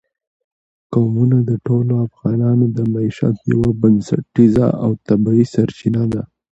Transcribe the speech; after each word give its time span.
قومونه 0.93 1.37
د 1.49 1.51
ټولو 1.65 1.93
افغانانو 2.07 2.65
د 2.77 2.79
معیشت 2.93 3.35
یوه 3.51 3.69
بنسټیزه 3.81 4.67
او 4.83 4.91
طبیعي 5.07 5.45
سرچینه 5.53 6.03
ده. 6.13 6.21